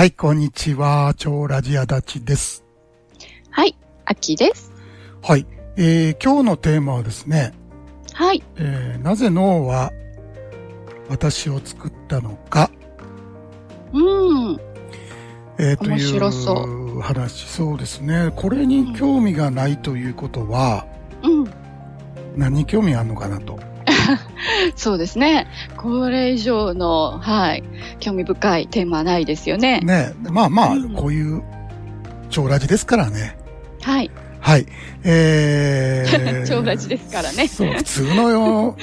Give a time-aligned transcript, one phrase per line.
[0.00, 1.12] はい、こんにちは。
[1.14, 2.64] 超ラジアダチです。
[3.50, 3.76] はい、
[4.06, 4.72] 秋です。
[5.20, 5.46] はい。
[5.76, 7.52] えー、今日のテーマはですね、
[8.14, 8.42] はい。
[8.56, 9.92] えー、なぜ脳は
[11.10, 12.70] 私を作ったのか、
[13.92, 14.56] うん。
[15.58, 17.46] えー、といそう話。
[17.46, 18.32] そうですね。
[18.34, 20.86] これに興味がないということは、
[21.22, 21.50] うん。
[22.38, 23.60] 何に興味あるのかなと。
[24.76, 25.46] そうですね。
[25.76, 27.64] これ以上の、はい、
[27.98, 29.80] 興味深いテーマはないですよね。
[29.80, 30.12] ね。
[30.22, 31.42] まあまあ、うんこういう
[32.30, 33.36] 超ラジですからね。
[33.82, 34.10] はい。
[34.40, 34.66] はい。
[35.04, 38.76] えー、 超ラジですからねそう、普通のよ、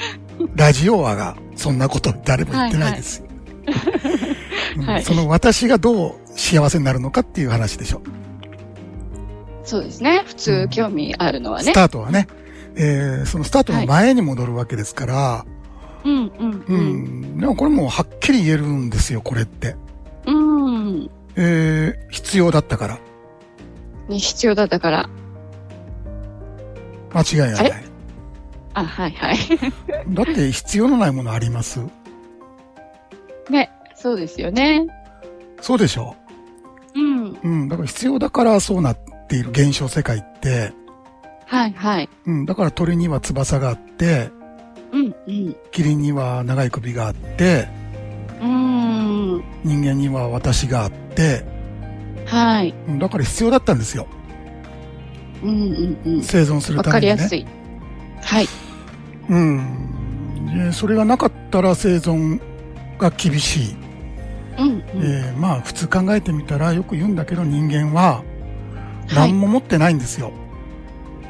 [0.54, 3.26] ラジオ話が、そんなこと誰も言ってないですよ。
[3.26, 3.32] うん
[4.86, 8.00] はいその私がどう幸せになるのかっていう話でしょ。
[9.64, 10.22] そうですね。
[10.24, 11.72] 普通興味あるのはねス。
[11.74, 12.28] タートはね。
[12.78, 15.46] えー、そのスタートの前に戻るわけですから、
[16.04, 17.34] うん、うん、ううん。
[17.36, 17.38] ん。
[17.40, 19.74] でもこれもうはっきり言えるんですよ、これって。
[20.26, 21.10] うん。
[21.36, 22.98] えー、必要だったから。
[24.08, 25.10] に必要だったから。
[27.12, 27.84] 間違いない。
[28.74, 29.36] あ、はい、はい。
[30.14, 31.80] だって必要のないものあります？
[33.50, 33.70] ね。
[33.96, 34.86] そうですよね。
[35.60, 36.14] そうでしょ？
[36.94, 37.38] うん。
[37.42, 37.68] うん。
[37.68, 40.72] だから必要だからそうなっている現象世界って、
[41.48, 42.08] はい、はい。
[42.26, 42.44] うん。
[42.44, 44.30] だから鳥には翼があって、
[44.92, 45.56] うん、うん。
[45.72, 47.68] キリンには長い首があって、
[48.40, 49.42] うん。
[49.64, 51.44] 人間には私があって、
[52.26, 52.74] はい。
[52.86, 54.06] うんだから必要だったんですよ。
[55.42, 56.22] うん、うん、うん。
[56.22, 57.12] 生存するわためにね。
[57.16, 57.46] かりやすい。
[58.20, 58.46] はい。
[59.30, 60.54] うん。
[60.66, 62.40] でそれがなかったら生存
[62.98, 63.76] が厳しい。
[64.58, 64.82] うん、うん。
[65.02, 70.28] えーまあ普通考えてみたらよく言うんだけど人間ははい何も持ってないんですよ。
[70.28, 70.47] い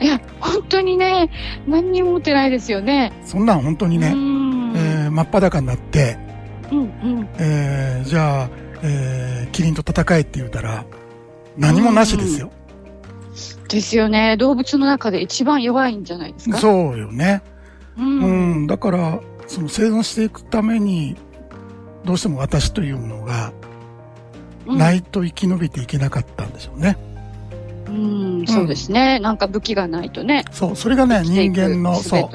[0.07, 1.31] や、本当にね、
[1.67, 3.13] 何にも持ってないですよね。
[3.25, 4.77] そんなん本当にうね、ん。
[4.77, 6.17] えー真っ裸になって、
[6.71, 7.29] うん、うん。
[7.39, 8.51] えーじゃあ、
[8.83, 10.85] えーキリンと戦えって言うたら
[11.57, 12.51] 何もなしですよ。
[13.69, 14.37] ですよね。
[14.37, 16.57] 動物の中で一番弱いんじゃないですか？
[16.57, 16.61] う。
[16.61, 17.43] そうよね。
[17.99, 18.03] う。
[18.03, 21.17] うんん、だから、その生存していくために、
[22.05, 23.53] どうしても私というものが
[24.67, 26.97] うんないと生き延びていけなかったんでしょうね。
[27.01, 27.08] うん、
[28.47, 29.19] そうですね。
[29.21, 30.45] なんか武器がないとね。
[30.53, 32.31] そう、それがね、人間の、術そう。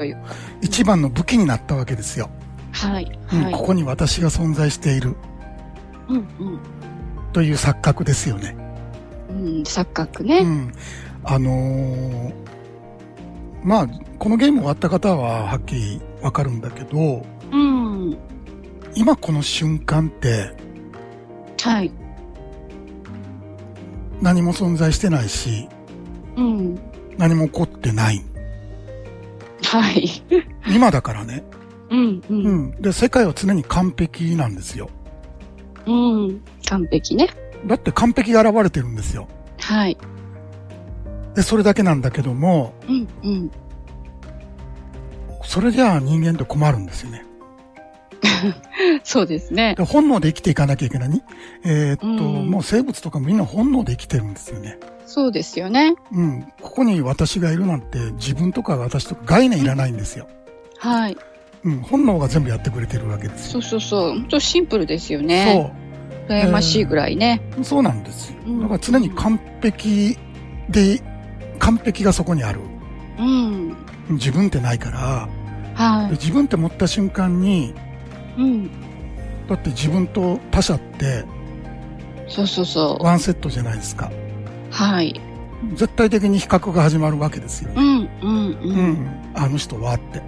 [0.60, 2.30] 一番の武器になったわけですよ。
[2.72, 3.18] はい。
[3.32, 3.52] うんはい。
[3.52, 5.16] ここに私が存在している
[6.08, 6.26] うん、うん。
[7.32, 8.56] という錯覚ですよね。
[9.30, 10.42] うん、錯覚うね。
[10.42, 10.72] ん。
[11.24, 12.34] あのー
[13.64, 13.88] まあ、
[14.18, 18.16] このゲーム終わった方ははっきりわかるんだけど、うん。
[18.94, 20.54] 今この瞬間って
[21.62, 21.90] はい。
[24.24, 25.68] 何も存在してないし、
[26.36, 26.80] うん。
[27.18, 28.24] 何も起こってない。
[29.62, 30.08] はい。
[30.66, 31.44] 今だからね。
[31.90, 32.22] うん、う。
[32.30, 32.80] うんん。
[32.80, 34.88] で、世界は常に完璧なんですよ。
[35.86, 36.42] うん。
[36.66, 37.28] 完璧ね。
[37.66, 39.28] だって完璧が現れてるんですよ。
[39.60, 39.98] はい。
[41.34, 43.50] で、それだけなんだけども、うん、うん。
[45.42, 47.26] それじゃあ人間って困るんですよね。
[49.04, 49.74] そうですね。
[49.76, 51.22] で本能で生きていかなきゃいけないに。
[51.64, 54.78] えーっと、うんもう生物とかみんな本能で生きてるんですよね。
[55.06, 55.94] そうですよね。
[56.12, 56.46] うん。
[56.60, 60.26] ここに私がいるなんて自分とか私とか概念いらないんですよ。
[60.78, 61.16] はい。
[61.64, 61.80] うん。
[61.80, 63.52] 本能が全部やってくれてるわけですよ。
[63.52, 64.08] そうそうそう。
[64.10, 65.72] 本当シンプルですよね。
[66.28, 67.40] 羨ましいぐらいね。
[67.56, 67.64] そう。
[67.64, 68.36] そうなんですよ。
[68.46, 70.16] うんだから常に完璧
[70.68, 71.00] で、
[71.58, 72.60] 完璧がそこにある。
[73.18, 73.76] うん。
[74.10, 75.28] 自分ってないから、
[75.74, 77.74] はで自分って持った瞬間に、い。
[78.38, 78.70] うん。
[79.48, 81.24] だって自分と他者って
[82.28, 83.04] そうそうそう。
[83.04, 84.10] ワンセットじゃないですか。
[84.70, 85.20] はい。
[85.74, 87.74] 絶対的に比較が始まるわけですよね。
[87.76, 87.86] うん、
[88.22, 88.92] うん、ううん。
[88.92, 89.32] ん。
[89.34, 90.22] あの人はって。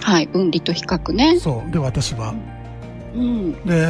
[0.00, 0.26] はい。
[0.26, 1.38] 分離と比較ね。
[1.38, 1.70] そう。
[1.70, 2.34] で、私は。
[3.14, 3.52] うん。
[3.64, 3.86] で、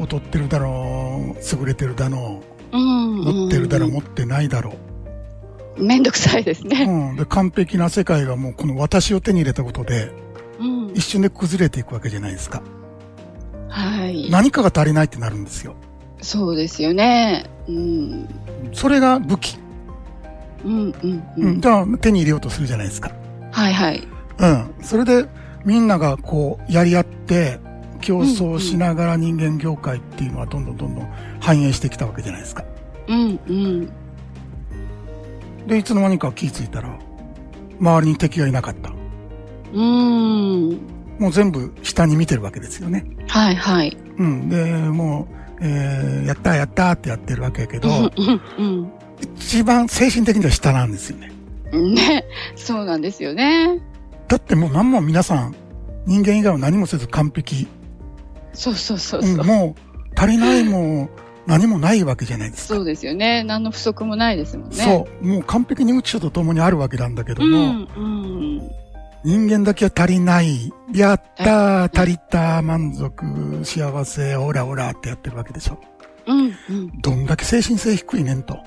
[0.00, 2.40] 劣ってるだろう、優れてるだろ
[2.72, 3.20] うん。
[3.20, 4.74] う、持ってるだろう、うん持ってないだろ
[5.78, 6.68] めんどくさいですう。
[6.68, 6.84] ね。
[6.84, 7.16] うん。
[7.16, 10.12] で、完璧な世界がもうこの私を手に入れたことで、
[10.60, 10.90] うん。
[10.94, 12.62] 一瞬で崩れていくわけじゃないですか。
[13.70, 14.28] はい。
[14.30, 15.74] 何かが足りないってなるんですよ。
[16.20, 17.46] そうですよね。
[17.68, 18.28] うん。
[18.72, 19.58] それが武器。
[20.64, 21.22] うん、うん、う。
[21.38, 21.60] うんん。
[21.60, 23.12] じゃあ、手に入れようとするじゃないですか。
[23.52, 24.06] はい、はい。
[24.38, 24.74] うん。
[24.82, 25.26] それで、
[25.64, 27.58] みんながこう、やり合って、
[28.00, 31.08] 競争しながら人間業界っていうのはどんどんどんどん
[31.38, 32.64] 反映してきたわけじゃないですか。
[33.08, 33.92] うん、うん。
[35.66, 36.98] で、いつの間にか気づいたら、
[37.78, 38.90] 周りに敵がいなかった。
[39.72, 40.78] うん。
[41.20, 43.04] もう全部下に見てるわけですよね。
[43.28, 43.96] はい、はい。
[44.16, 44.48] うん。
[44.48, 48.90] で、もう、えー、やったーやったーってやってるわけやけど、うん、
[49.36, 51.30] 一番精神的には下なんですよね。
[51.72, 51.94] うん。
[51.94, 52.24] ね。
[52.56, 53.80] そうなんですよね。
[54.28, 55.54] だってもう何も皆さん、
[56.06, 57.68] 人間以外は何もせず完璧。
[58.54, 59.44] そうそうそううん、そう。
[59.44, 61.10] もう足りないも
[61.46, 62.76] 何もないわけじゃないですか。
[62.76, 63.44] そうですよね。
[63.44, 64.76] 何の不足もないですもんね。
[64.76, 65.26] そう。
[65.26, 68.00] もう完璧に宇宙と共にあるわけなんだけども、うん、う
[68.58, 68.70] ん。
[69.22, 70.72] 人間だけは足りない。
[70.94, 75.78] やったー、足りた、満足、幸せ、オラオラってやってるわけでしょ。
[76.26, 78.58] うん、どんだけ精神性低いねんと。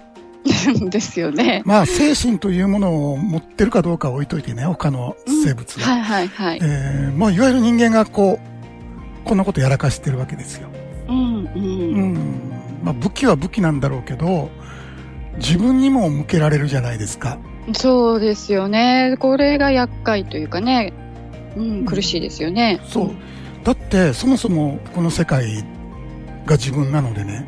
[0.68, 0.90] うん。
[0.90, 1.64] ですよね。
[1.66, 5.86] まあ、精神というものを持ってるかどうかは置いといてね、他の生物は。
[5.86, 6.60] はいはいはい。
[6.62, 10.68] えー、まあ、いわゆる人間がこう、こんなことやらかしてるわけですよ。
[11.08, 12.14] うん、ううん。
[12.14, 12.52] ん。
[12.84, 14.50] まあ、武器は武器なんだろうけど、
[15.38, 17.40] 自分にも向けられるじゃないですか。
[17.74, 19.16] そうですよね。
[19.20, 20.94] これが厄介というかね。
[21.56, 22.82] うん、苦しいですよね。
[22.86, 23.12] そう。
[23.64, 25.64] だって、そもそもこの世界
[26.46, 27.46] が自分なのでね、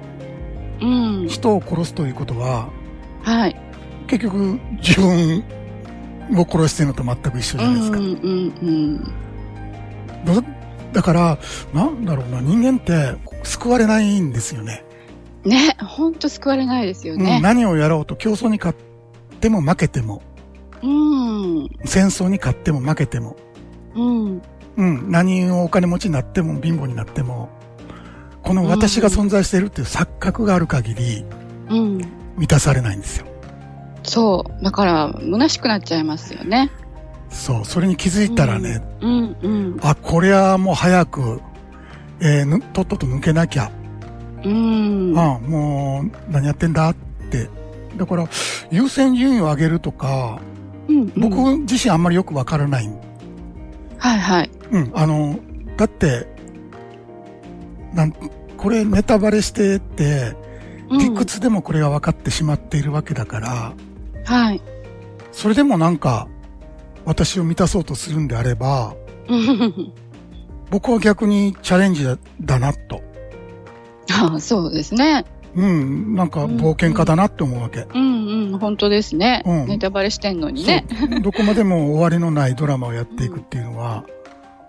[0.81, 0.85] う
[1.25, 1.27] ん。
[1.27, 2.69] 人を殺すということは、
[3.23, 3.55] はい。
[4.07, 5.43] 結局自分
[6.35, 7.97] を殺してるのと全く一緒じゃないですか。
[7.97, 9.03] うん、うん、
[10.25, 10.43] だ
[10.93, 11.37] だから、
[11.73, 14.84] なんだろうな、人間って救われないんですよね。
[15.45, 15.51] うん。
[15.51, 17.39] ね、ほんと救われないですようんね。
[17.41, 20.21] 何をやろうと競争に勝っても負けても、
[20.83, 21.69] うん。
[21.85, 23.35] 戦争に勝っても負けても、
[23.95, 24.41] うん。
[24.77, 27.49] うん、何をお金持ちになっても貧乏になっても、
[28.43, 31.25] この私が存在しているっていう錯覚がある限り
[31.69, 31.97] うん。
[32.37, 33.25] 満たされないんですよ。
[34.03, 34.63] そう。
[34.63, 36.69] だから、虚しくなっちゃいますよね。
[37.29, 39.77] そう、それに気づいたらね、うん、うん。
[39.81, 41.41] あ、これはもう早く、
[42.19, 43.71] えーぬとっとと抜けなきゃ、
[44.45, 45.17] うん。
[45.17, 46.95] あもう何やってんだっ
[47.29, 47.49] て。
[47.97, 48.27] だから、
[48.71, 50.39] 優先順位を上げるとか、
[50.87, 52.89] うん、僕うん自身あんまりよくわからない。
[53.97, 54.51] はいはい。
[54.71, 55.39] うん、あの、
[55.77, 56.27] だって、
[57.93, 58.13] なん、
[58.57, 60.45] これネタバレしてて、うん
[60.99, 63.73] 理屈でもこれが分かってしまっているわけだから、
[64.23, 64.61] はい。
[65.31, 66.27] それでもなんか、
[67.05, 68.95] 私を満たそうとするんであれば、
[69.27, 69.93] う ん
[70.69, 73.01] 僕は逆にチャレンジだだなと。
[74.11, 75.25] あ そうですね。
[75.55, 77.87] うん、なんか冒険家だなって思うわけ。
[77.93, 79.41] うんうん、本当ですね。
[79.45, 80.85] うんネタバレしてんのにね。
[81.23, 84.03] どこまでも終わりのないドラマをやっていくっていうのは、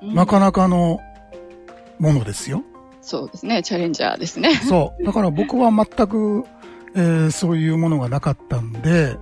[0.03, 1.01] なかなかの
[1.99, 2.63] ものですよ。
[3.01, 3.63] そうですね。
[3.63, 4.55] チャレンジャーですね。
[4.55, 5.05] そう。
[5.05, 6.45] だから僕は全く、
[6.95, 9.17] えーそういうものがなかったんで、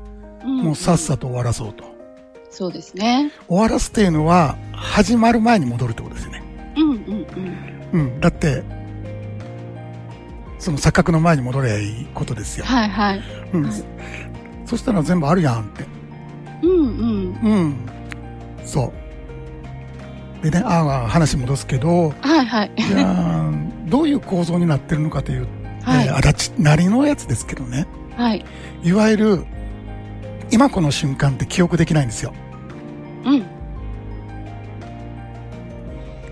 [0.44, 1.84] もうさっさと終わらそうと。
[2.50, 3.32] そうですね。
[3.48, 6.42] 終わらすっていうのは、始まる前に戻るってことですよね。
[6.76, 7.26] うんうん
[7.92, 8.00] うん。
[8.00, 8.20] うん。
[8.20, 8.62] だって、
[10.64, 12.64] その錯覚の前に戻ればいいことですよ。
[12.64, 13.22] はいはい。
[13.52, 13.64] うん。
[13.64, 13.72] はい
[14.66, 15.84] そしたら全部あるやんって。
[16.62, 17.38] うんうん。
[17.42, 17.76] うん。
[18.64, 18.92] そ
[20.40, 20.42] う。
[20.42, 22.72] でね、ああ、話戻すけど、はいはい。
[22.78, 23.52] じゃあ、
[23.86, 25.46] どういう構造になってるのかという、
[25.82, 27.86] はいえー足立なりのやつですけどね。
[28.16, 28.42] はい。
[28.82, 29.44] いわゆる、
[30.50, 32.32] 今この瞬間って記憶できないんですよ。
[33.26, 33.44] うん。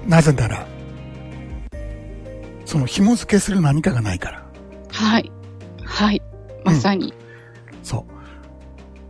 [0.08, 0.66] なぜなら、
[2.72, 4.42] その紐付けする何かがないから。
[4.90, 5.30] はい。
[5.84, 6.22] はい。
[6.64, 7.12] まさに。
[7.82, 8.06] そ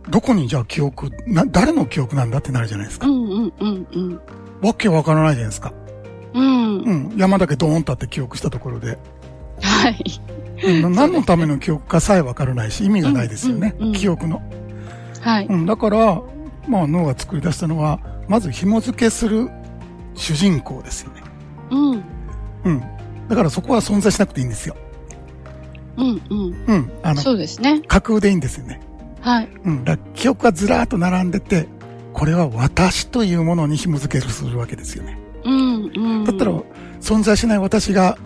[0.05, 0.11] う。
[0.11, 3.07] どこにじゃあ記憶、な、誰の記憶なんだってなるじゃないですか。
[3.07, 4.21] うんうんうんうん。
[4.61, 5.71] わけわからないじゃないですか。
[6.33, 6.81] うん。
[6.81, 7.13] うん。
[7.15, 8.97] 山だけドーンとあって記憶したところで。
[9.61, 10.03] はい。
[10.83, 13.75] うん、何のための記憶かさえわからないし、意味がないですよね。
[13.77, 14.41] うんうんうん記憶の。
[15.21, 15.45] はい。
[15.45, 15.65] うん。
[15.65, 16.21] だから、
[16.67, 19.49] まあ脳が作り出したのは、まず紐付けする
[20.15, 21.21] 主人公ですよね。
[21.71, 22.03] うん。
[22.65, 22.83] うん。
[23.27, 24.75] だからそこは存在しなくていいんですよ。
[25.97, 26.65] うんうん。
[26.67, 26.91] うん。
[27.03, 27.81] あの、そうですね。
[27.87, 28.81] 架空でいいんですよね。
[29.21, 29.49] はい。
[29.65, 29.83] うん。
[29.83, 31.67] だ記憶がずらーっと並んでて、
[32.13, 35.17] これは私というものに紐付けするわけですよね。
[35.43, 36.23] うんうん。
[36.25, 36.51] だったら、
[37.01, 38.17] 存在しない私が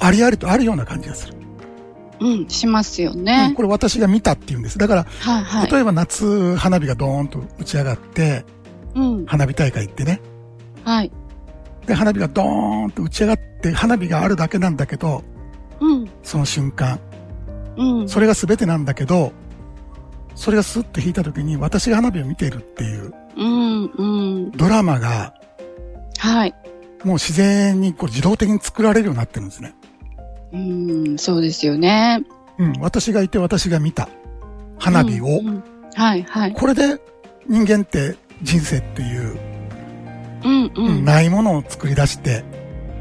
[0.00, 1.34] ありありとあるような感じがする。
[2.20, 3.52] うん、しますようんね。
[3.56, 4.78] これ私が見たっていうんです。
[4.78, 5.70] だから、はいはい。
[5.70, 8.44] 例えば夏花火がドーンと打ち上がって、
[8.94, 9.26] うん。
[9.26, 10.20] 花火大会行ってね。
[10.84, 11.12] はい。
[11.86, 15.22] で、花火がドーンと打ち上がって、花火があるだけなんだけど、
[15.80, 16.10] うん。
[16.22, 16.98] その瞬間、
[17.76, 18.08] うん。
[18.08, 19.32] それが全てなんだけど、
[20.34, 24.04] それがスッと引いた時に私が花火を見ているっていううんう
[24.48, 24.50] ん。
[24.52, 25.34] ドラマが、
[26.18, 26.54] はい。
[27.04, 29.74] もう自然にこう自動的に作られるようになってるんですね。
[30.52, 32.24] うん、そうですよね。
[32.58, 34.08] うん、私がいて私が見た
[34.78, 35.64] 花火を、うんうん
[35.94, 36.52] はいはい。
[36.52, 37.00] これで
[37.48, 39.38] 人間って人生っていう、
[40.44, 41.04] うんうん。
[41.04, 42.44] ないものを作り出して、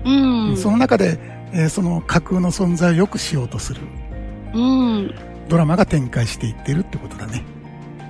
[0.06, 0.12] う
[0.54, 0.58] ん。
[0.58, 1.20] その中で、
[1.54, 3.82] えーその架空の存在を良くしようとする
[4.56, 5.14] うん。
[5.50, 7.44] ドラマが展開していってるってことだね。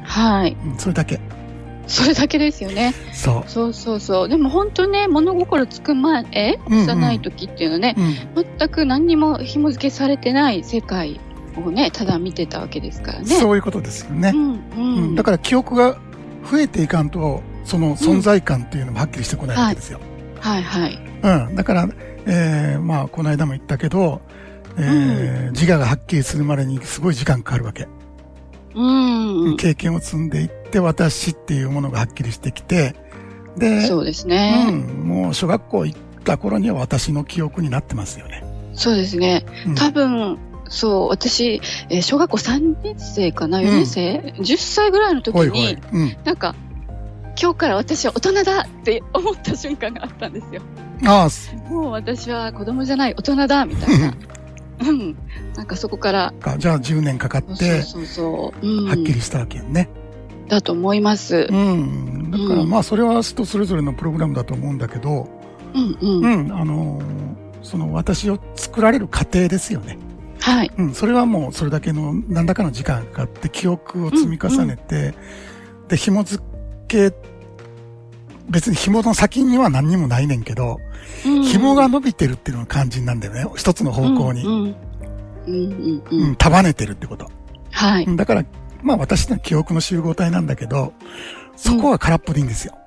[0.04, 0.56] はい。
[0.66, 1.20] うん、それだけ。
[1.88, 2.94] それだけですよね。
[3.12, 4.30] そそうそうそう。
[4.30, 6.58] でも本当ね、物心つく前、え？
[6.68, 8.40] うんうん幼い時っていうのはね、う。
[8.40, 8.46] うん。
[8.58, 11.20] 全く何にも紐付けされてない世界
[11.58, 13.26] をね、ただ見てたわけですからね。
[13.26, 14.38] そういうことですよねう。
[14.38, 15.16] ん、ううんん。
[15.16, 15.98] だから記憶が
[16.50, 20.00] 増えていかんと、その存在感っていうのもはっきりしてこないわけですよ。
[20.40, 21.00] はいはい。
[21.48, 21.56] うん。
[21.56, 21.88] だから、
[22.26, 24.22] えー、まあ、この間も言ったけど、
[24.78, 27.88] えー自我がはっきりするまでにすごい時間かかるわけ。
[28.74, 29.58] うん。
[29.58, 32.96] 経験を積んでいって、私っていうものがはっきりしてきて、
[33.58, 34.72] で、そうですうね。
[34.72, 38.44] ん、もう小学校行った頃には私の記憶になってますよね。
[38.74, 39.46] そうですね。
[39.68, 40.40] うん多分、
[40.70, 45.78] そう、私、えー小学校3年生かな ?4 年生、?10 歳ぐらいの時ほいほいに、。
[45.94, 46.16] うん。
[46.24, 46.56] なんか、
[47.40, 50.62] 今日から私は大人だって思った瞬間があったんですよ。
[51.06, 51.28] あ
[51.70, 54.14] もう私は子供じゃない大人だみたいな。
[54.82, 55.18] うん。
[55.56, 58.68] なんかそこから、かじゃあ10年かかっそうて、そうそう。
[58.68, 58.88] うん。
[58.88, 59.90] はっきりしたわけよね。
[60.48, 61.54] だと思いますう。
[61.54, 62.32] ん。
[62.32, 65.28] だからうんまあそれは人それぞれのプログラムだと思うんだけど、
[65.74, 66.42] うんうん。
[66.42, 69.98] うん、あのーその私を作られる過程ですよね。
[70.40, 70.72] はい。
[70.78, 75.14] うん、それはもうそれだけの何らかの時間がかかって記憶を積み重ねて、
[75.88, 76.44] で、紐付
[76.94, 77.16] け、
[78.50, 80.80] 別に紐の先には何にもないねんけど、
[81.26, 83.46] うん紐が伸びてるっていうのが肝心なんだよね。
[83.56, 84.44] 一つの方向に。
[84.44, 84.76] うん
[85.48, 86.04] うん。
[86.12, 87.30] うん束ねてるってこと。
[87.72, 88.06] はい。
[88.06, 88.46] うんだから、
[88.82, 90.94] まあ私の記憶の集合体なんだけど、
[91.56, 92.78] そこは空っぽでいいんですよ。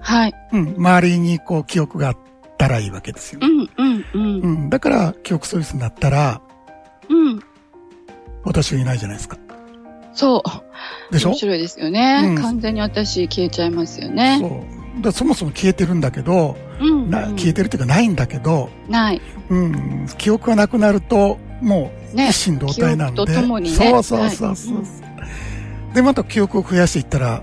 [0.00, 0.34] はい。
[0.52, 2.16] うん、周りにこう記憶があっ
[2.58, 3.46] たらいいわけですよう。
[3.46, 4.40] んうんうん。
[4.40, 6.42] うん、だから記憶喪失になったら、
[7.08, 7.40] うん。
[8.44, 9.38] 私がいないじゃないですか。
[10.14, 10.42] そう。
[11.12, 11.28] でしょ？
[11.30, 12.22] 面白いですよね。
[12.26, 14.38] うん完全に私消えちゃいますよね。
[14.40, 14.46] そ
[14.98, 15.02] う。
[15.02, 19.20] だそもそも消えてるんだけど、うん、なうん消えてるっていうかないんだけど、ない。
[19.48, 23.16] うん、記憶がなくなると、もうね一心同体なんで。
[23.16, 24.76] 記憶とともにねそうそうそうそう。
[24.76, 24.86] はい
[25.94, 27.42] で、また記憶を増やしていったら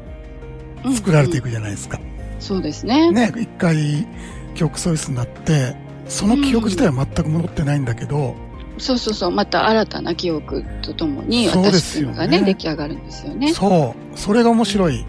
[0.83, 1.43] うん作られていく。
[1.43, 1.99] くじゃないですか。
[2.39, 3.11] そうですね。
[3.11, 4.07] ね、一回
[4.55, 5.75] 記憶喪失になって、
[6.07, 8.35] その記憶自体は全く戻ってないんだけど、
[8.79, 9.31] そうそうそう。
[9.31, 13.53] また新たな記憶とともに私すよねっていうのがね、出来上がるんですよね。
[13.53, 14.17] そう。
[14.17, 15.05] それが面白い。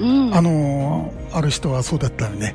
[0.00, 0.34] うん。
[0.34, 2.54] あのーある人はそうだったよね。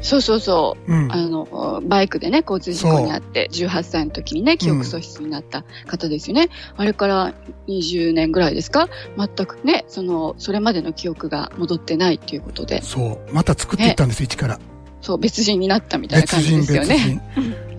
[0.00, 0.92] そうそうそう。
[0.92, 1.10] うん。
[1.12, 6.50] あの、バイクでね、交通事故にあって、18歳の時にね、記憶喪失になった方ですよね。
[6.76, 7.34] あれから
[7.66, 8.88] 20年ぐらいですか？
[9.16, 13.34] 全くね、その、それまでの記憶が戻ってないっていうことで、そう。
[13.34, 14.60] また作っていったんですよ、一から。
[15.00, 17.20] そう、別人になったみたいな別感じですよね。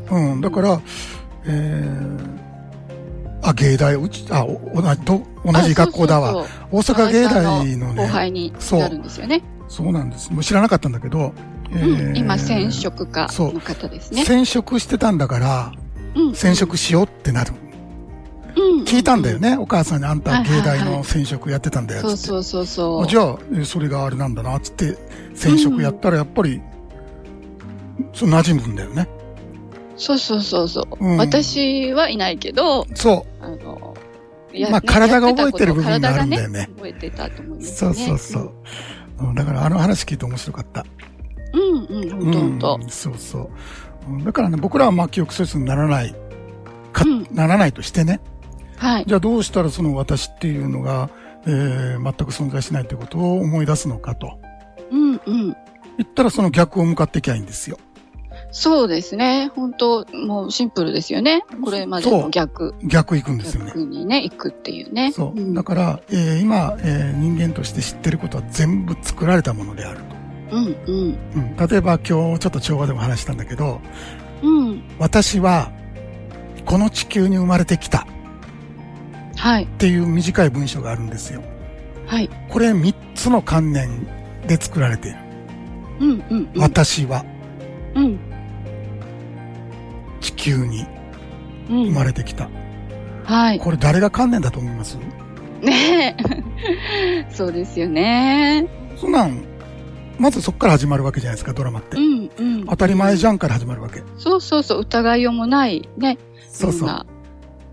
[0.10, 0.12] 人。
[0.16, 0.42] うん。
[0.42, 0.82] だから、
[1.46, 6.46] えー、あ、芸大、うち、あ、お同じ、ど同じ学校だわ。
[6.72, 9.42] 大阪芸大のね、後輩にそうなるんですよね。
[9.68, 10.32] そうなんです。
[10.32, 11.34] もう知らなかったんだけど、
[11.72, 14.26] えうん、ー今、染色家の方ですね。
[14.26, 15.72] 染色してたんだから、
[16.16, 17.54] うん染色しようってなる。
[18.56, 22.18] うん聞いたんだよね、お母さんにあんたはいはいはい芸大の染色やってたんだよ、つって。
[22.18, 23.04] そうそうそうそう。
[23.04, 24.98] あじゃあ、えそれがあれなんだな、つって、
[25.36, 26.62] 染色やったらやっぱり、
[28.14, 29.08] そう馴染むんだよね。
[30.00, 33.96] そうそうそうそう、うん私はいないけど、そあの、
[34.72, 37.96] まあ体が覚えてる部分があるんだよね覚えてたと思いうますそうね。
[38.08, 38.52] そうそう。
[39.20, 40.86] うんだからあの話聞いて面白かった。
[41.54, 42.90] うんうん、ほんとほんとうん。
[42.90, 43.50] そうそう。
[44.10, 46.16] うんだからね、僕らはまあ記憶喪失にならない、
[46.94, 48.22] か、うんならないとしてね。
[48.78, 49.06] はい。
[49.06, 51.10] じゃあどうしたらその私っていうのが、
[51.46, 54.40] えー全く存在しないということを思い出すのかと。
[54.92, 55.56] うんうん。
[55.98, 57.78] 言ったらその逆を向かっていきゃいいんですよ。
[58.52, 59.52] そうですね。
[59.56, 61.44] 本当もうシンプルですよね。
[61.64, 62.74] これまでの逆。
[62.84, 63.68] 逆行くんですよね。
[63.68, 65.12] 逆にね、行くっていうね。
[65.12, 65.40] そう。
[65.40, 70.00] んだから、えー今、えー人間として知ってることは全部作られたものである
[70.50, 70.56] と。
[70.58, 71.18] うんうん。
[71.36, 73.82] うん、例えば今日ちょっと調和でも話したんだけど、
[74.42, 74.84] うん。
[74.98, 75.72] 私は
[76.66, 78.08] この地球に生まれてきた
[79.38, 79.64] はい。
[79.64, 81.44] っていう短い文章があるんですよ。
[82.08, 82.30] はい。
[82.50, 84.08] これ3つの観念
[84.48, 85.18] で作られている。
[86.00, 86.62] うんうんうん。
[86.62, 87.24] 私は
[87.96, 88.20] うん。
[90.40, 90.86] 地球に
[91.70, 91.84] うん。
[91.88, 92.50] 生まれてきた。
[93.26, 93.60] はい。
[93.60, 94.98] これ誰が観念だと思います？
[95.62, 97.26] ねえ。
[97.30, 98.68] そうですよね。
[98.96, 99.44] そんなん、
[100.18, 102.00] まずそこから始まるわけじゃないですか、ドラマってう。
[102.00, 102.66] んうん。
[102.66, 104.02] 当たり前じゃんから始まるわけ。
[104.18, 104.80] そうそうそう。
[104.80, 106.18] 疑いようもないね。
[106.50, 107.06] そうそう。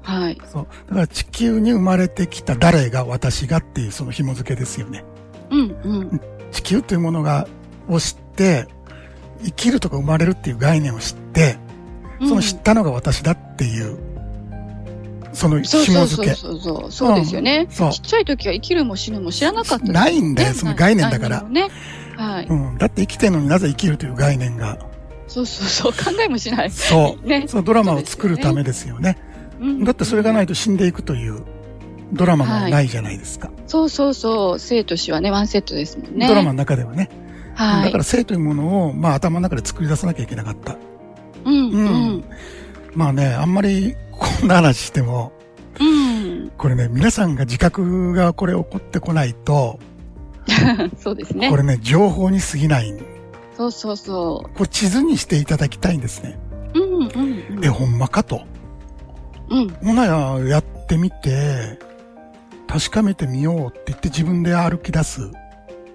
[0.03, 0.39] はい。
[0.53, 0.67] そう。
[0.89, 5.05] だから地球に生まれてきた誰が私がっていうその紐付けですよね。
[5.51, 6.21] うんうん。
[6.53, 7.47] 地球というものが、
[7.89, 8.67] を知って、
[9.45, 11.59] 生きるとか生まれるっていう概念を知って、
[12.21, 13.99] その知ったのが私だっていう、
[15.33, 16.35] そのそうそうそう紐付け。
[16.35, 16.93] そうそう。
[16.93, 17.67] そうですよね。
[17.71, 21.69] そうちっちゃい時は生きるも死ぬも知らなかったないんだよねその概念だからね。
[22.17, 22.47] はい。
[22.47, 22.79] うん。
[22.79, 24.79] だって生きてるのになぜ生きるという概念が、
[25.29, 25.93] そうそうそう。
[25.93, 26.71] 考えもしない。
[26.71, 27.25] そう。
[27.29, 27.45] ね。
[27.47, 29.19] そのドラマを作るためですよね。
[29.61, 31.43] うんだってそれがないと死んでいくという
[32.13, 33.51] ドラマもないじゃないですか。
[33.67, 34.59] そうそうそう。
[34.59, 36.29] 生と死はね、ワンセットですもんね。
[36.29, 37.11] ドラマの中ではね。
[37.55, 37.85] はい。
[37.85, 40.77] だから生というものを、まあ頭の中で作り出さなきゃいけなかった。
[41.47, 42.25] うん。
[42.95, 45.33] まあね、あんまりこんな話しても、
[45.81, 46.51] うん。
[46.57, 49.79] これね、皆さんが自覚がこれ起こってこないと、
[50.99, 51.57] そうですねこ。
[51.57, 52.95] れね、情報に過ぎない。
[53.57, 56.39] そうそうそこれ地図にしていただきたいんですね。
[56.75, 56.79] う。
[56.79, 57.65] うんうんうん。
[57.65, 58.43] え、ほんまかと。
[59.51, 59.69] うん。
[59.69, 61.79] ほなや、やってみて、
[62.67, 65.31] 確かめてみようって言って自分で歩き出す。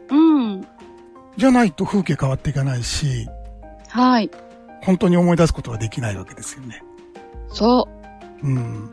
[0.10, 0.66] うん。
[1.38, 3.28] じゃないと風景変わっていかないし、
[3.90, 4.30] はい。
[4.82, 6.84] 本当に思い出すことはできないわけですよね。
[7.50, 7.88] そ
[8.44, 8.48] う。
[8.48, 8.92] うん。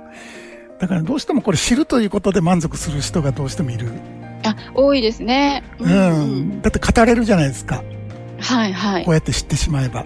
[0.78, 3.90] だからどうしてもこれ知るということで満足する人がどうしてもいる。
[4.45, 5.64] あ、多いですね。
[5.78, 6.62] うん。
[6.62, 7.83] だって語れるじゃないですか。
[8.40, 9.14] はいはいこう。
[9.14, 10.04] やって知ってしまえば。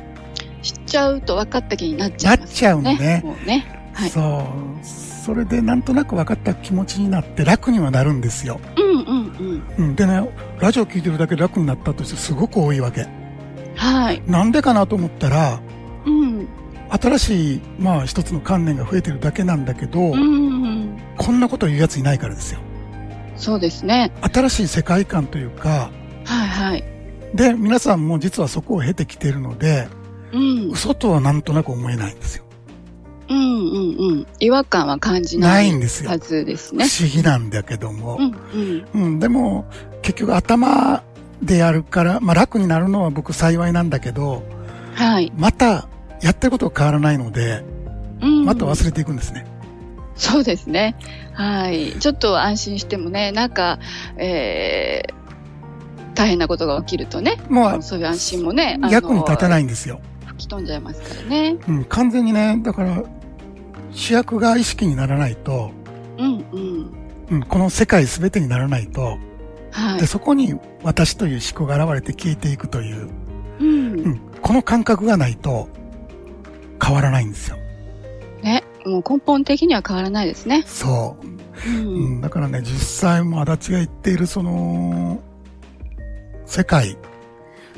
[0.62, 3.91] 知っちゃうと分かった気になっちゃいますなっちゃうのねもうね。
[3.93, 4.11] はい。
[4.11, 4.47] そ
[4.81, 4.87] う。
[5.25, 8.61] それでなんとなく分かった気持ちになって楽にはなるんですよ。
[8.77, 9.87] うんうんうん。
[9.87, 9.95] うん。
[9.95, 13.07] でね、ラジオ聞いてるだけで楽になったとしてすごく多いわけ。
[13.77, 14.23] はい。
[14.27, 15.61] なんでかなと思ったら、
[16.07, 16.49] うん。
[16.91, 20.99] 新しい、まあ一つの観念が増えてるだけなんだけど、うんうん。
[21.17, 22.61] こんなこと言うやついないからですよ。
[23.37, 24.13] そうですね。
[24.33, 25.91] 新しい世界観というか、
[26.25, 26.85] はいはい。
[27.35, 29.89] で、皆さんも実はそこを経てきてるので、
[30.33, 30.71] うん。
[30.71, 32.45] 嘘とはなんとなく思えないんですよ。
[33.29, 34.27] うんうんうん。
[34.41, 36.85] 違和感は感じなないいんですよはずです不ね。
[37.01, 38.23] 思議なんだけどもう。
[38.23, 38.37] ん
[38.95, 39.03] うん。
[39.03, 39.65] うん、でも、
[40.03, 41.03] 結局頭
[41.43, 44.43] でやるから、まあ楽になるのは僕幸いなんだけど、
[44.95, 45.33] はい。
[45.37, 45.89] また、
[46.21, 47.65] やってることは変わらないので、
[48.21, 48.45] うん。
[48.45, 49.47] また忘れていくんですね。
[50.15, 50.97] そうですね。
[51.33, 51.93] はい。
[51.99, 53.79] ちょっと安心してもね、なんか、
[54.17, 58.79] えー、大変なことが起きるとね、もう、そういう安心もね、。
[58.91, 60.01] 役に立たないいんですよ。
[60.27, 61.57] 吹き飛んじゃいますからね。
[61.69, 63.03] うん、完全にね、だから、
[63.93, 65.71] 主役が意識にならないと、
[66.19, 66.93] うんうん。
[67.31, 69.19] うん、この世界全てにならないと、
[69.71, 70.07] はいで、。
[70.07, 73.09] そこに私という思考が現れて消えていくという、
[73.61, 74.09] うんう。
[74.09, 75.69] ん、この感覚がないと
[76.83, 77.57] 変わらないんですよ。
[78.43, 78.65] ね。
[78.85, 80.65] もう根本的には変わらないですね。
[80.67, 81.27] そう。
[81.27, 81.33] う。
[81.71, 85.21] うんん、だからね、実際も足立が言っているその、
[86.47, 86.97] 世界、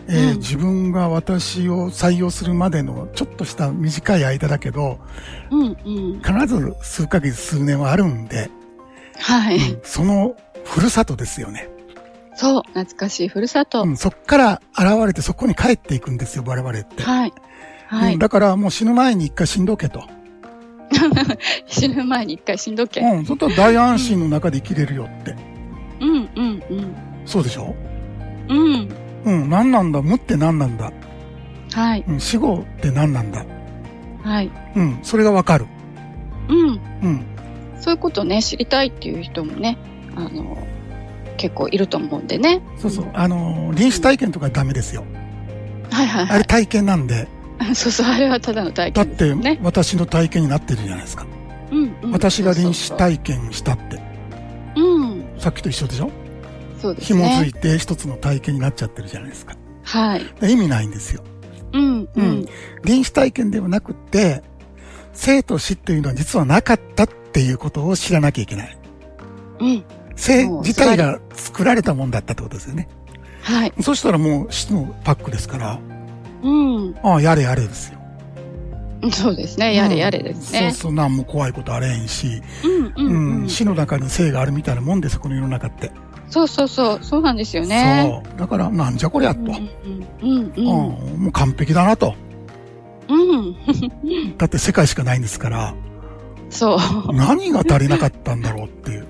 [0.07, 4.99] えーうん自分が私を採用するまでのちょっとした短い間だけど、
[5.50, 6.23] うんうん。
[6.23, 8.50] 必ず数ヶ月数年はあるんで、
[9.19, 9.58] はい。
[9.82, 11.69] そのふるさとですよね。
[12.36, 12.62] そう。
[12.68, 13.82] 懐かしいふるさと。
[13.82, 17.02] うん、そっから現れてそこに帰っていくんですよ、我々って。
[17.02, 17.32] はい。
[17.88, 18.18] はいうん。
[18.18, 20.02] だからもう死ぬ前に一回死んどけと。
[21.66, 23.00] 死ぬ前に一回死んどけ。
[23.00, 25.34] うん、そしたら大安心の中で生きれるよって。
[26.00, 26.94] うんうんうん。
[27.25, 27.75] そうでしょ？
[28.49, 28.88] うん。
[29.25, 30.02] うん、何なんだ？
[30.02, 30.92] 無って何なんだ？
[31.73, 32.04] はい。
[32.06, 33.44] うん、死後って何なんだ？
[34.23, 34.50] はい。
[34.76, 35.66] うん、それがわかる。
[36.49, 36.80] うん。
[37.02, 37.25] うん、
[37.80, 39.78] そういうことね、知りたいっていう人もね、
[40.16, 40.58] あの、
[41.36, 42.62] 結構いると思うんでね。
[42.78, 43.10] そうそう。
[43.14, 45.04] あのー、臨死体験とかダメですよ。
[45.90, 46.36] はいはいはい。
[46.36, 47.28] あれ体験なんで、
[47.75, 49.60] そうそう、あれはただの体だって験ですよね。
[49.62, 51.26] 私の体験になってるじゃないですか。
[51.70, 52.12] うん、うん。
[52.12, 54.00] 私が臨死体験したって。
[54.76, 55.25] そうん。
[55.38, 56.10] さっきと一緒でしょ？
[56.80, 57.49] そうです紐づね。
[57.49, 59.56] いて一つの体験になっちゃってるじゃないですか。
[59.84, 60.23] はい。
[60.40, 61.23] で意味ないんですよ。
[61.73, 62.47] うん、ううんん。
[62.84, 64.42] 臨死体験ではなくって、
[65.12, 68.76] 生と死っていうのは実はなかったっていうことを知らなきゃいけない。
[69.60, 69.84] うん。
[70.16, 72.88] 生もう自体が作られたもんだったってことですよね。
[73.42, 73.72] はい。
[73.80, 75.78] そしたらもう死のパックですから、
[76.42, 76.48] う
[76.90, 76.96] ん。
[77.02, 77.98] ああ、やれやれですよ。
[79.12, 79.74] そうですね。
[79.74, 80.66] やれやれですね。
[80.66, 83.48] うんそうそう、なんも怖いことあれへんし、うん、うん、ううんん。
[83.48, 85.90] 死の中に生があるみたいなもんです、この世の中って。
[86.30, 86.98] そうそうそう。
[87.02, 88.22] そうなんですよね。
[88.24, 88.38] そう。
[88.38, 89.40] だから、なんじゃこりゃと。
[89.40, 90.52] うん、うん、うん。
[90.56, 92.14] うん、もう完璧だなと。
[93.08, 93.56] うん。
[94.38, 95.74] だって世界しかないんですから、
[96.50, 97.14] そう。
[97.14, 99.06] 何が足りなかったんだろうっていう。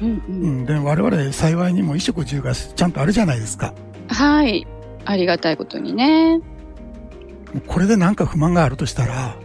[0.00, 0.22] うん、う。
[0.28, 3.74] うんん、で、我々幸いにも衣食住がちゃんとあるじゃないですか。
[4.08, 4.66] はい。
[5.04, 6.40] ありがたいことにね。
[7.66, 9.36] これでなんか不満があるとしたら、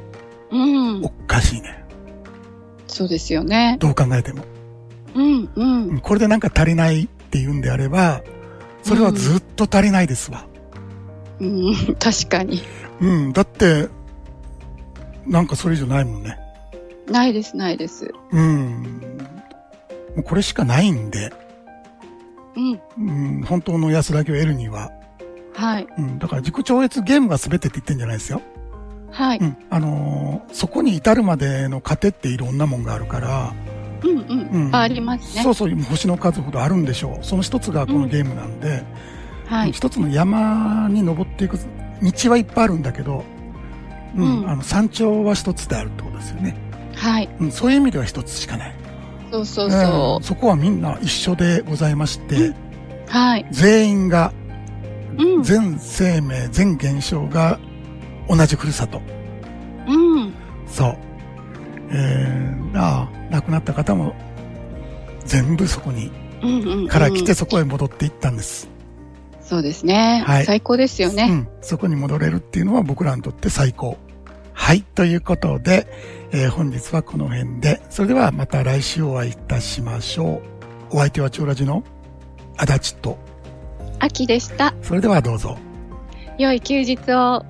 [0.51, 1.09] うんお。
[1.27, 1.85] かしいね。
[2.87, 3.77] そうですよね。
[3.79, 4.43] どう考えても。
[5.15, 5.49] うん、う。
[5.55, 8.21] うんんこれでなんか足りないって言うんであれば、
[8.83, 10.45] それはずっと足りないですわ。
[11.39, 12.61] うん、 確かに。
[13.01, 13.89] うん、だって、
[15.25, 16.37] なんかそれ以上ないもんね。
[17.09, 18.13] ないです、ないです。
[18.31, 19.01] うん。
[20.15, 21.31] もうこれしかないんで、
[22.55, 22.81] うん。
[22.97, 24.91] うん、本当の安らぎを得るには、
[25.53, 25.87] はい。
[25.97, 28.41] うん、だから自己超越ゲームが全てって言ってんじゃないですよ。
[29.11, 29.37] はい。
[29.39, 33.53] うん、あのーそこに至るまでの過程っていろんなもんがあるから、
[34.03, 34.67] うん、うん。
[34.67, 35.43] うんありますね。
[35.43, 37.25] そうそう、星の数ほどあるんでしょう。
[37.25, 38.83] その一つがこのゲームなんで、
[39.47, 39.71] はい。
[39.71, 41.57] 一つの山に登っていく
[42.01, 43.23] 道はいっぱいあるんだけど、
[44.15, 46.55] うん、うんあの山頂は一つであるってことですよね。
[46.95, 47.29] はい。
[47.39, 48.75] うん、そういう意味では一つしかない。
[49.31, 52.55] そうそううんそそこはみんな一緒でございまして、う。
[53.07, 53.45] はい。
[53.51, 54.33] 全員が、
[55.17, 55.43] うん。
[55.43, 57.59] 全生命、全現象が
[58.29, 59.01] 同じふるさと。
[59.87, 60.33] うん。
[60.67, 60.97] そう。
[61.91, 64.15] えー、ああ、亡くなった方も
[65.25, 66.11] 全部そこに、
[66.41, 66.87] うんうんうん。
[66.87, 68.69] から来てそこへ戻っていったんです。
[69.41, 70.23] そうですね。
[70.25, 71.27] はい最高ですよね。
[71.29, 71.47] うん。
[71.61, 73.97] そこに戻れるっていうのは僕らにとって最高。
[74.65, 74.81] はい。
[74.81, 75.87] ということで、
[76.31, 80.41] えー本日はこの辺で、それではまた来週お会いいたしましょ
[80.89, 80.95] う。
[80.95, 81.83] お相手は長ラジの
[82.57, 83.19] 足立と、
[83.99, 84.73] 秋でした。
[84.81, 85.55] それではどうぞ。
[86.39, 87.45] 良い休日を。